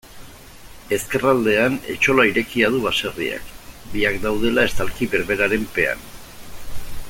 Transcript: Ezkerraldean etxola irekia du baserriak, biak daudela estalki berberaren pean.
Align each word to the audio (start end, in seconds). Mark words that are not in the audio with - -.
Ezkerraldean 0.95 1.75
etxola 1.95 2.25
irekia 2.29 2.71
du 2.75 2.79
baserriak, 2.87 3.53
biak 3.93 4.19
daudela 4.25 4.65
estalki 4.71 5.11
berberaren 5.13 5.69
pean. 5.77 6.03